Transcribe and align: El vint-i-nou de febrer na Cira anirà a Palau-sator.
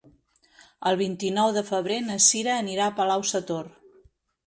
El 0.91 0.97
vint-i-nou 1.01 1.53
de 1.59 1.65
febrer 1.69 2.01
na 2.09 2.19
Cira 2.31 2.59
anirà 2.65 2.91
a 2.91 2.99
Palau-sator. 3.01 3.73